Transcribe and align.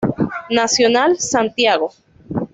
Nacional, 0.49 1.19
Santiago. 1.19 1.91